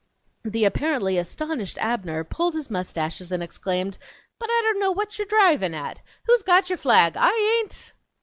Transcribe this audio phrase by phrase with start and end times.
[0.41, 3.99] The apparently astonished Abner pulled his mustaches and exclaimed:
[4.39, 5.99] "But I don't know what you're drivin' at!
[6.25, 7.15] Who's got yer flag?
[7.15, 7.93] I hain't!"